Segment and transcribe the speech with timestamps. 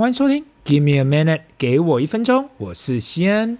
[0.00, 3.58] 欢迎收听，Give me a minute，给我一分钟，我是西恩。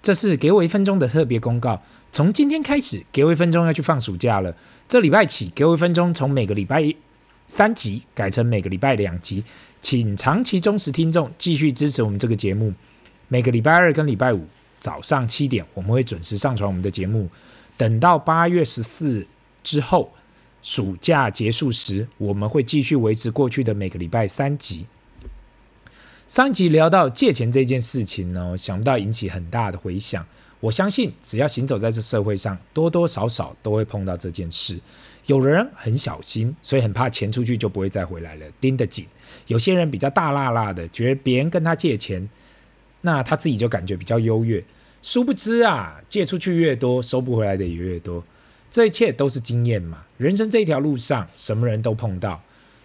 [0.00, 1.82] 这是给我一分钟的特别公告。
[2.10, 4.56] 从今天开始，给我一分钟要去放暑假了。
[4.88, 6.82] 这礼拜起，给我一分钟从每个礼拜
[7.46, 9.44] 三集改成每个礼拜两集，
[9.82, 12.72] 请长期忠实听众继续支持我们这个节目。
[13.28, 14.46] 每个礼拜二跟礼拜五
[14.78, 17.28] 早上七点，我们会准时上传我们的节目。
[17.76, 19.26] 等到八月十四
[19.62, 20.10] 之后，
[20.62, 24.86] 暑假结束时，我们会继续维持过去的每个礼拜三集。
[26.32, 30.26] 上集聊到借钱这件事情呢，想不到引起很大的回响。
[30.60, 34.80] 我相信，只要行走在这社会上，多多少少都会碰到这件事。
[35.26, 39.04] 有人很小心，所以很怕钱出去就不会再回来了，盯得紧；
[39.48, 42.26] 有些人比较大剌剌的，觉得别人跟他借钱，
[43.02, 44.64] 那他自己就感觉比较优越。
[45.02, 48.24] 殊不知啊，借出去越多，收不回来的也越多。
[48.70, 49.98] 这一切都是经验嘛。
[50.16, 52.40] 人生这条路上，什么人都碰到。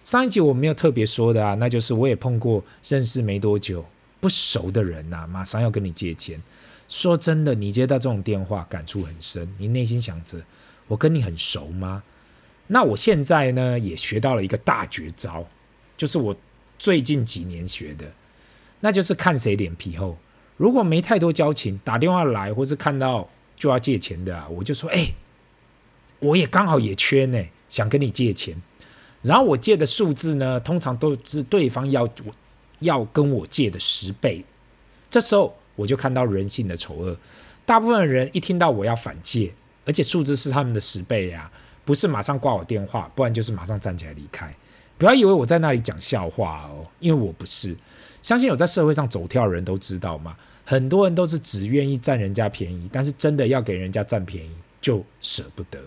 [0.08, 3.84] 上一集我没有特别说的啊，那就是我也碰过认识没多久
[4.22, 6.42] 不熟的人呐、马上要跟你借钱。
[6.88, 9.54] 说真的，你接到这种电话，感触很深。
[9.58, 10.42] 你内心想着，
[10.88, 12.02] 我跟你很熟吗？
[12.68, 15.46] 那我现在呢，也学到了一个大绝招，
[15.98, 16.34] 就是我
[16.80, 18.10] 最近几年学的，
[18.80, 20.18] 那就是看谁脸皮厚。
[20.56, 23.28] 如果没太多交情，打电话来或是看到
[23.58, 25.10] 就要借钱的啊，我就说，哎，
[26.20, 28.56] 我也刚好也缺呢，想跟你借钱。
[29.22, 32.08] 然后我借的数字呢，通常都是对方要
[32.80, 34.44] 要跟我借的十倍。
[35.10, 37.18] 这时候我就看到人性的丑恶。
[37.66, 39.54] 大部分人一听到我要反借，
[39.86, 41.52] 而且数字是他们的十倍呀，
[41.84, 44.56] 不是马上挂我电话，不然就是马上站起来离开。
[44.98, 47.76] 不要以为我在那里讲笑话哦，因为我不是。
[48.22, 55.80] 相信有在社会上走跳的人都知道嘛，很多人都是只愿意占人家便宜，但是真的要给人家占便宜就舍不得。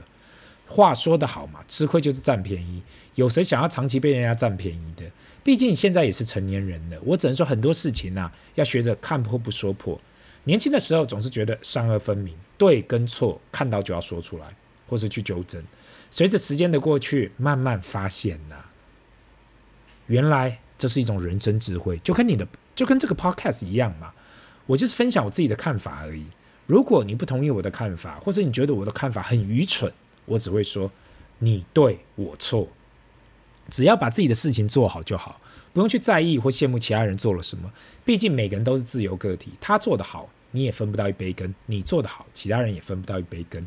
[0.71, 2.81] 话说得好嘛，吃亏就是占便宜。
[3.17, 5.05] 有谁想要长期被人家占便宜的？
[5.43, 6.97] 毕竟现在也是成年人了。
[7.03, 10.01] 我只能说很多事情啊，要学着看破不说破。
[10.45, 14.47] 年轻的时候总是觉得善恶分明，对跟错看到就要说出来，
[14.89, 15.61] 或是去纠正。
[16.09, 18.57] 随着时间的过去，慢慢发现呐、
[20.07, 22.47] 原来这是一种人生智慧，就跟你的，
[22.77, 24.13] 就跟这个 podcast 一样嘛。
[24.67, 26.25] 我就是分享我自己的看法而已。
[26.67, 29.93] 如果你不同意我的看法，或是你觉得我的看法很愚蠢，
[30.27, 30.91] 我只会说，
[31.39, 32.69] 你对我错，
[33.71, 35.41] 只要把自己的事情做好就好，
[35.73, 37.73] 不用去在意或羡慕其他人做了什么。
[38.05, 43.67] 毕竟每个人都是自由个体，他做得好，你也分不到一杯羹；你做得好，其他人也分不到一杯羹。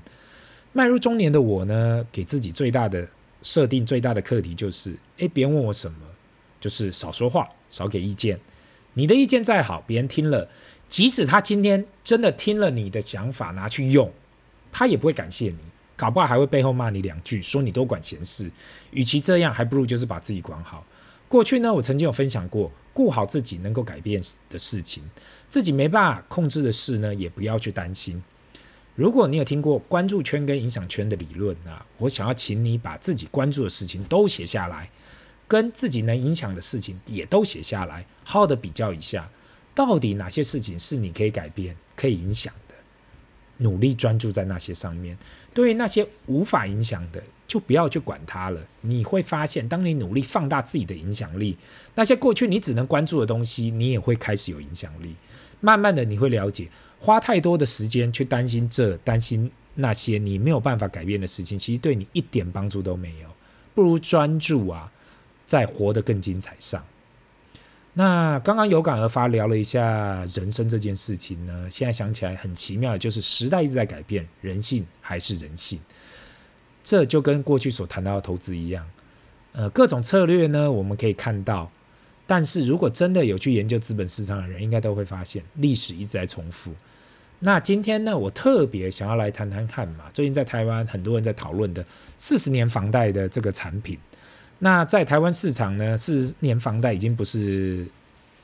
[0.71, 3.07] 迈入中年的我呢，给自己最大的
[3.41, 5.99] 设定、最大的课题就是：诶，别人问我什么，
[6.59, 8.39] 就是少说话，少给意见。
[8.95, 10.49] 你的意见再好，别人听了，
[10.89, 14.11] 即使他今天真的听了你的想法拿去用，
[14.71, 15.57] 他也不会感谢你。
[16.03, 18.51] 搞不好还会背后骂你两句，说你多管闲事。
[18.91, 20.85] 与其这样，还不如就是把自己管好。
[21.29, 25.01] 过去呢，我曾经有分享过，顾好自己能够改变的事情，
[25.47, 28.21] 自己没办法控制的事呢，也不要去担心。
[28.95, 34.89] 如果你有听过关注圈跟影响圈的理论啊，我想要请你把自己关注的事情都写下来，
[35.47, 39.29] 跟自己能影响的事情也都写下来，好好的比较一下，
[39.73, 42.53] 到底哪些事情是你可以改变、可以影响。
[43.57, 45.17] 努力专注在那些上面，
[45.53, 48.59] 对于那些无法影响的，就不要去管它了。
[48.81, 51.57] 你会发现，当你努力放大自己的影响力，
[51.95, 55.15] 那些过去你只能关注的东西，你也会开始有影响力。
[55.61, 56.67] 慢慢的，你会了解，
[56.99, 63.29] 花太多的时间去担心这、担心那些你没有办法改变的事情，其实对你一点帮助都没有。
[63.73, 64.91] 不如专注啊，
[65.45, 66.83] 在活得更精彩上。
[67.95, 75.79] 那刚刚有感而发聊了一下人生这件事情呢，现在想起来很奇妙就是时代一直在改变，人性还是人性。
[76.81, 78.83] 这就跟过去所谈到的投资一样，
[79.51, 81.71] 呃，各种策略呢，我们可以看到，
[82.25, 86.73] 但是如果真的有去研究资本市场的人，应该都会发现历史一直在重复。
[87.39, 91.85] 那今天呢，我特别想要来谈谈看嘛，最近在台湾很多人在讨论的
[92.17, 93.99] 四十年房贷的这个产品。
[94.59, 97.85] 那在台湾市场呢，四十年房贷已经不是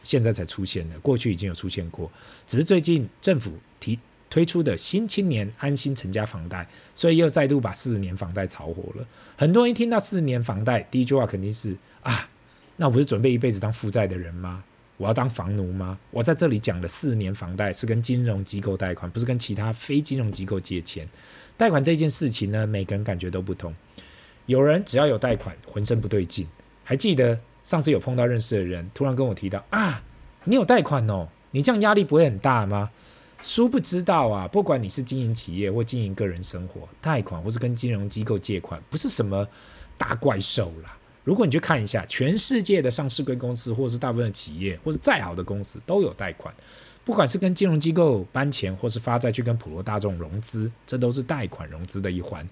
[0.04, 2.12] 现在才出现的，过去已经有出现过，
[2.46, 3.98] 只是最近政府提
[4.30, 9.08] 推出的新青年安心成家房贷，所以又再度把四十年房贷炒火了。
[9.38, 12.30] 很多人一听到四十年房贷，第一句话肯定是啊，
[12.78, 14.64] 那我不是准备一辈子当负债的人吗？
[14.98, 15.98] 我要当房奴吗？
[16.12, 21.08] 我在这里讲的四十年房贷是跟金融机构贷款，不是跟其他非金融机构借钱。
[21.56, 23.74] 贷款这件事情呢，每个人感觉都不同。
[24.50, 26.48] 有人只要有贷款，浑身不对劲。
[26.84, 30.04] 还记得上次有碰到认识的人，突然跟我提到啊，
[30.46, 32.90] 你有贷款哦，你这样压力不会很大吗？
[33.44, 39.48] 殊不知道啊，不管你是经营企业或经营个人生活，贷款或是跟金融机构借款，不是什么
[40.00, 40.98] 大怪兽啦。
[41.24, 46.52] 如果你去看一下，全世界的上市柜公司，或是大部分的企业，或是再好的公司，都有贷款。
[47.06, 52.48] 不管是跟金融机构搬钱，或是发债去跟普罗大众融资，这都是贷款融资的一环。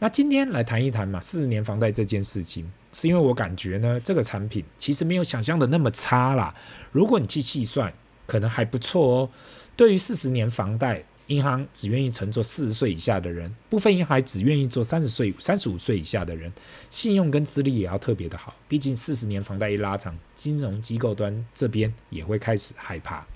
[0.00, 6.54] 那今天来谈一谈嘛，四十年房贷这件事情，是因为我感觉呢，这个产品其实没有想象的那么差啦。
[6.92, 7.92] 如果你去计算，
[8.26, 9.30] 可能还不错哦。
[9.74, 16.52] 对于四十年房贷，银行只愿意承做四十岁以下的人，部分银行只愿意做三十岁、三十五岁以下的人，
[16.88, 18.54] 信用跟资历也要特别的好。
[18.68, 23.26] 毕竟四十年房贷一拉长，金融机构端这边也会开始害怕。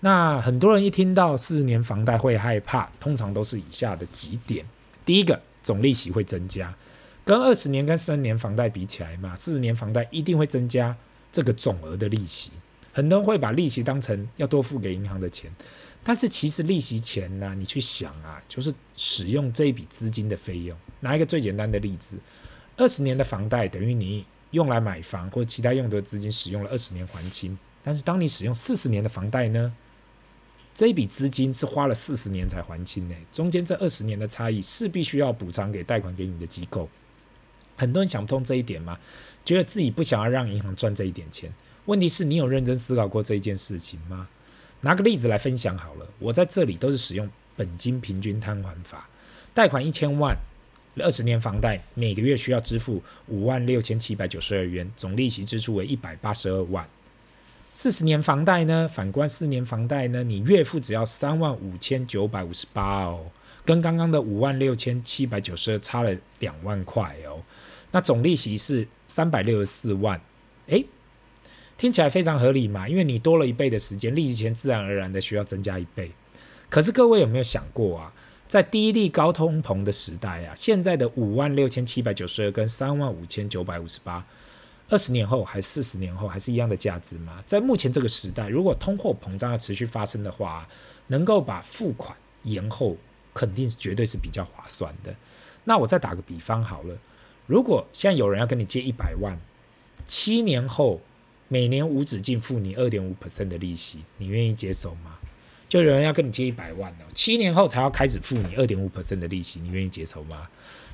[0.00, 4.64] 那很多人一听到四十年房贷会害怕，通常都是以下的几点：
[5.04, 6.74] 第一个，总利息会增加，
[7.26, 10.96] 跟二十年跟三年房贷比起来嘛，四十年房贷一定会增加
[11.30, 12.50] 这个总额的利息。
[12.90, 15.54] 很多人会把利息当成要多付给银行的钱。
[16.02, 20.74] 但是其实利息钱呢，你去想啊，就是使用这一笔资金的费用。
[21.00, 22.18] 拿一个最简单的例子，
[22.78, 27.58] 二十年的房贷等于你用来买房或者其他用的资金使用了二十年还清。
[27.82, 29.70] 但是当你使用四十年的房贷呢，
[30.78, 36.88] 这一笔资金是花了四十年才还清呢，中间这二十年的差异是必须要补偿给贷款给你的机构。
[37.76, 38.96] 很多人想不通这一点吗？
[39.44, 41.52] 觉得自己不想要让银行赚这一点钱。
[41.86, 44.28] 问题是你有认真思考过这一件事情吗？
[44.82, 49.08] 拿个例子来分享好了，我在这里都是使用本金平均摊还法，
[49.52, 50.38] 贷款一千万，
[50.98, 56.88] 二十年房贷，每个月需要支付五万六千七百九十二元，总利息支出为一百八十二万。
[57.80, 63.26] 四十年房贷呢，反观四年房贷呢，你月付只要三万五千九百五十八哦，
[63.64, 67.40] 跟刚刚的五万六千七百九十二差了两万块哦，
[67.92, 70.20] 那总利息是三百六十四万，
[70.66, 70.84] 诶。
[71.76, 76.10] 听起来非常合理嘛，因为你多了一倍的时间，利息钱自然而然的需要增加一倍。
[76.68, 78.12] 可是各位有没有想过啊，
[78.48, 84.24] 在低利高通膨的时代啊，现在的五万六千七百九十二跟三万五千九百五十八，
[84.88, 87.42] 二十年后还是四十年后还是一样的价值吗？
[87.46, 90.68] 在目前这个时代，如果通货膨胀要持续发生的话，
[91.08, 92.96] 能够把付款延后，
[93.32, 95.14] 肯定是绝对是比较划算的。
[95.64, 96.98] 那我再打个比方好了，
[97.46, 99.38] 如果现在有人要跟你借一百万，
[100.06, 101.00] 七年后。
[101.50, 105.18] 每年无止境付你二点五 percent 的利息，你愿意接受吗？
[105.66, 110.46] 就有人要跟你借一百万哦，七年后才要开始付你二点五 percent 的利息，你愿意接受吗？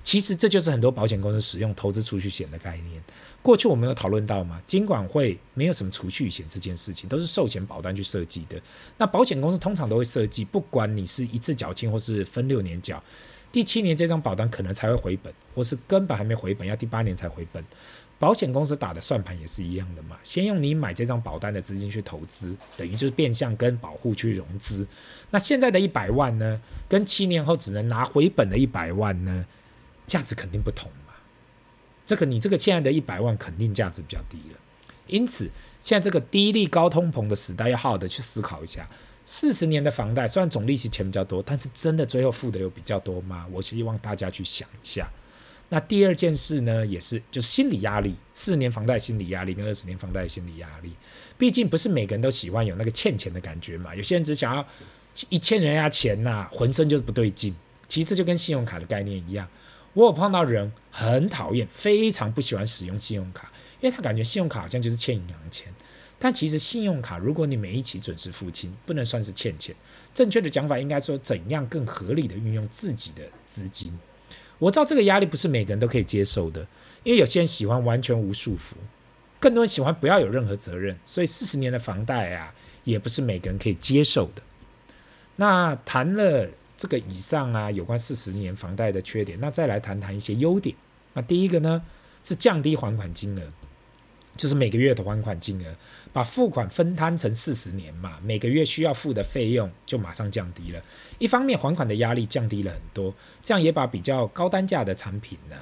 [0.05, 3.03] 其实这就是很多保险公司使用投资储蓄险的概念。
[3.43, 4.63] 过去我们有讨论到吗？
[4.67, 8.61] 金管会没有什么储蓄险这件事情，都是寿险保单去设计的。
[8.99, 13.03] 那保险公司通常都会设计，不管你是一次缴清或是分六年缴，
[13.51, 17.65] 第七年这张保单可能才会回本，或是根本还没回本，要第八年才回本。
[18.19, 24.87] 保险公司打的算盘也是一样的嘛，先用你买这张保单的资金去投资，等于就是变相跟保户去融资。
[25.31, 29.45] 那现在的一百万呢，跟七年后只能拿回本的一百万呢，
[30.07, 31.15] 价值肯定不同嘛。
[32.07, 34.59] 这个你这个现在的一百万肯定价值比较低了。
[35.07, 38.89] 因此，现在这个低利高通膨的时代，要好好的去思考一下，
[39.25, 43.47] 四十年的房贷虽然总利息钱比较多，但是真的最后付的有比较多吗？
[43.53, 45.11] 我希望大家去想一下。
[45.69, 50.93] 那第二件事呢，也是就是心理压力，四十年房贷心理压力跟二十年房贷心理压力，
[51.37, 53.95] 毕竟不是每个人都喜欢有那个欠钱的感觉嘛。
[53.95, 54.67] 有些人只想要
[55.31, 57.55] 一欠人家钱呐、浑身就是不对劲。
[57.89, 59.47] 其实这就跟信用卡的概念一样，
[59.95, 63.51] 我有碰到人很讨厌，非常不喜欢使用信用卡，
[63.81, 65.73] 因为他感觉信用卡好像就是欠银行钱。
[66.19, 69.75] 但其实信用卡，如果你每一期准时付清，不能算是欠钱。
[70.15, 73.93] 正确的讲法应该说，怎样更合理的运用自己的资金。
[74.59, 76.67] 我知道这个压力不是每个人都可以接受的，
[77.03, 78.75] 因为有些人喜欢完全无束缚，
[79.39, 84.43] 更多人喜欢不要有任何责任，所以四十年的房贷啊，也不是每个人可以接受的。
[85.37, 86.49] 那谈了
[86.85, 90.77] 这个以上啊，有关四十年房贷的缺点，那再来谈谈一些优点。
[91.15, 91.81] 那第一个呢，
[92.23, 93.43] 是降低还款金额。
[94.37, 95.75] 就是每个月的还款金额，
[96.13, 100.83] 把付款分摊成四十年嘛，每个月需要付的费用就马上降低了。
[101.19, 105.57] 一方面还款的压力降低了很多，这样也把比较高单价的产品呢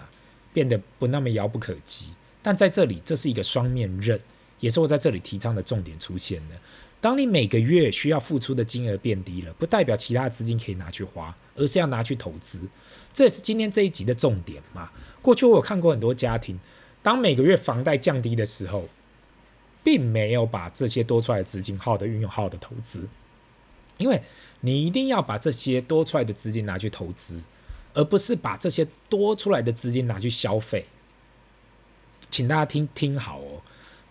[0.53, 2.15] 变得不那么遥不可及。
[2.43, 4.19] 但在这里，这是一个双面刃，
[4.59, 6.57] 也是我在这里提倡的重点出现了。
[7.03, 12.61] 当你每个月需要付出的金额变低了，不代表其他资金可以拿去花，而是要拿去投资。
[13.13, 14.89] 这也是今天这一集的重点嘛。
[15.21, 16.61] 过去我有看过很多家庭。
[17.03, 18.89] 当每个月房贷降低的时候，
[19.83, 23.09] 并没有把这些多出来的资金好的运用、好的投资，
[23.99, 24.23] 因为
[24.61, 27.43] 你一定要把这些多出来的资金拿去投资，
[27.95, 30.87] 而不是把这些多出来的资金拿去消费。
[32.31, 33.61] 请大家听听好哦，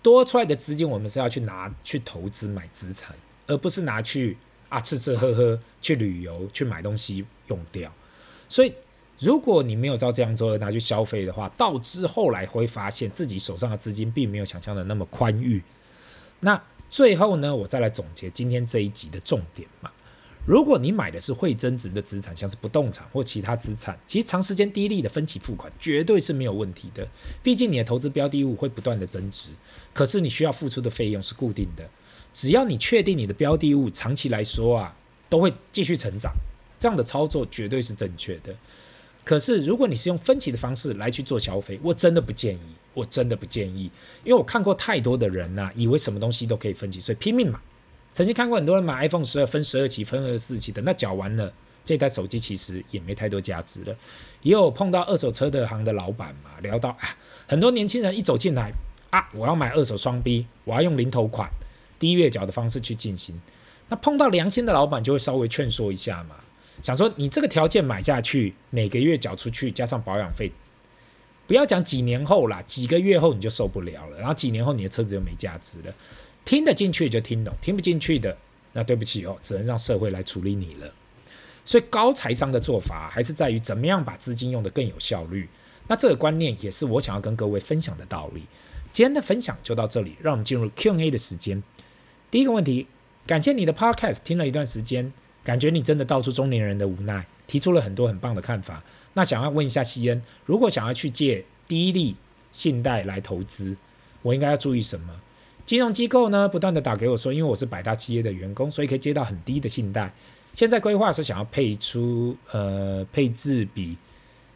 [0.01, 3.15] 多出来的资金我们是要去拿去投资买资产，
[3.48, 4.38] 而不是拿去
[4.70, 7.93] 啊吃吃喝喝、去旅游、去买东西用掉。
[8.48, 8.74] 所以。
[9.24, 15.62] 如果你没有照这样做拿去消费的话，到之后来会发现自己手上的资金并没有想象的那么宽裕。
[16.39, 19.91] 那最后呢，我再来总结今天这一集的重点嘛。
[20.45, 27.07] 如果你买的是会增值的资产，像是不动产或其他资产，其实长时间低利的分期付款绝对是没有问题的。
[27.43, 29.50] 毕竟你的投资标的物会不断的增值，
[29.93, 31.88] 可是你需要付出的费用是固定的。
[32.33, 34.95] 只要你确定你的标的物长期来说啊
[35.29, 36.33] 都会继续成长，
[36.79, 38.55] 这样的操作绝对是正确的。
[39.24, 43.91] 可是如果你是用分期的方式来去做消费，我真的不建议，我真的不建议，
[44.24, 47.60] 因为我看过太多的人呐、以为什么东西都可以分期，所以拼命买。
[48.13, 51.53] 曾经看过很多人买 iPhone 十二分十二期、分二十四期的，那缴完了，
[51.85, 53.95] 这台手机其实也没太多价值了。
[54.41, 56.99] 也有碰到二手车的行的老板嘛，聊到啊，
[57.47, 58.73] 很多年轻人一走进来
[59.11, 61.49] 啊，我要买二手双 B，我要用零头款、
[61.99, 63.39] 低月缴的方式去进行。
[63.87, 66.35] 那碰到良心的老板就会稍微劝说一下嘛，
[66.81, 70.51] 想说你这个条件买下去，每个月缴出去加上保养费，
[71.47, 75.93] 不要讲几年后啦，几个月后你就受不了了，然后几年后你的车子就没价值了。
[76.43, 78.38] 听得进去就听懂，听不进去的，
[78.74, 80.93] 那对不起哦，只能让社会来处理你了。
[81.63, 85.48] 所以高财商的做法还是在于怎么样把资金用得更有效率。
[85.88, 88.43] 那这个观念也是我想要跟各位分享的道理。
[88.91, 91.62] 今天的分享就到这里，让我们进入 Q&A 的时间。
[92.29, 92.88] 第一个问题，
[93.27, 98.83] 感谢你的 Podcast 听了一段时间，感觉你真的道出中年人的无奈，提出了很多很棒的看法。
[99.13, 102.15] 那想要问一下西恩，如果想要去借低利
[102.51, 103.77] 信贷来投资，
[104.24, 105.21] 我应该要注意什么？
[105.65, 110.11] 金融机构呢，不断的打给我说，因为我是百大企业的员工，所以可以接到很低的信贷。
[110.53, 113.95] 现在规划是想要配出呃配置比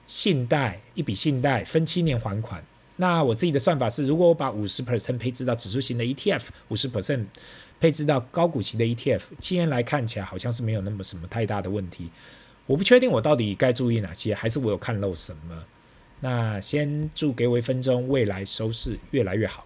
[0.05, 2.61] 信贷一笔信贷分七年还款。
[2.97, 7.25] 那我自己的算法是，如果我把五十 percent 配置到指数型的 ETF，五十 percent
[7.79, 12.09] 配置到高股息的 ETF，七年来看起来好像是没有那么什么太大的问题。
[12.65, 15.63] 我不确定我到底该注意哪些，还是我有看漏什么？
[16.21, 19.65] 那先祝给我一分钟，未来收视越来越好。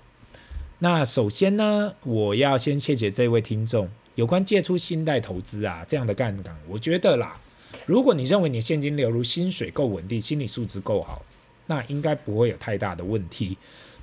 [0.82, 7.38] 那首先呢，我要先谢谢这位听众有关借出信贷投资啊这样的杠杆，我觉得啦，
[7.86, 11.22] 如果你认为你现金流如、薪水够稳定、心理素质够好，
[11.66, 13.58] 那应该不会有太大的问题。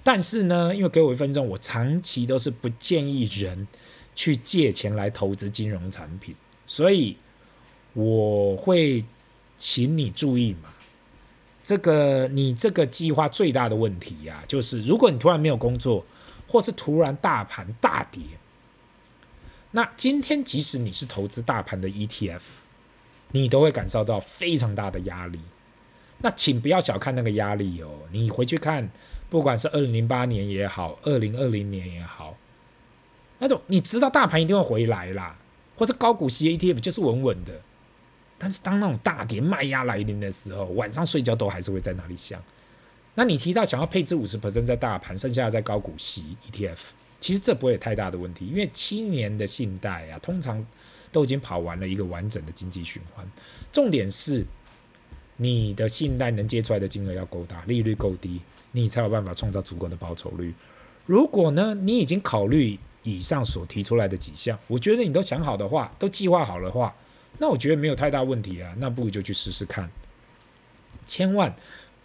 [0.04, 3.66] 但是呢，因为给我一分钟，我长期都是不建议人
[4.14, 6.34] 去借钱来投资金融产品，
[6.66, 7.16] 所以
[7.94, 9.02] 我会
[9.56, 10.68] 请你注意嘛，
[11.64, 16.04] 这个你这个计划最大的问题呀、啊，就是如果你突然没有工作。
[16.56, 18.22] 或是突然大盘大跌，
[19.72, 22.40] 那今天即使你是投资大盘的 ETF，
[23.32, 25.38] 你都会感受到非常大的压力。
[26.22, 28.88] 那请不要小看那个压力哦，你回去看，
[29.28, 32.38] 不管是二零零八年也好，二零二零年也好，
[33.38, 35.36] 那种你知道大盘一定会回来啦，
[35.76, 37.60] 或是高股息 ETF 就是稳稳的，
[38.38, 42.42] 但是当那种大跌卖压来临的时候，晚上睡觉都还是会在那里想。
[43.16, 46.76] 那你提到想要配置五十 percent 在大盘，剩下的在高股息 ETF，
[47.18, 50.64] 其实这不会有太大的问题，因为七年的信贷啊，通常
[51.10, 53.26] 都已经跑完了一个完整的经济循环。
[53.72, 54.44] 重点是
[55.38, 58.40] 你的信贷能借出来的金额要够大，利率够低，
[58.72, 60.54] 你才有办法创造足够的报酬率。
[61.06, 66.94] 如果呢，你已经考虑以上所提出来的几项，我觉得你都想好的话，都计划好的话，
[67.38, 69.88] 那我觉得没有太大问题啊，那不如就去试试看，
[71.06, 71.56] 千万。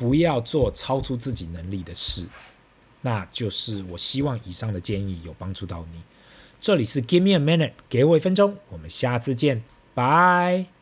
[0.01, 2.25] 不要做超出自己能力的事，
[3.01, 6.01] 那就是我希望以上的建议有帮助到你。
[6.60, 10.80] 这里是 Give me a minute，给我一分钟，我们下次见，拜。